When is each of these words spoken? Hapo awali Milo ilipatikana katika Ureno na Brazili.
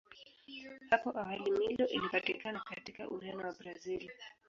Hapo 0.89 1.11
awali 1.19 1.51
Milo 1.51 1.87
ilipatikana 1.87 2.59
katika 2.59 3.09
Ureno 3.09 3.41
na 3.43 3.51
Brazili. 3.51 4.11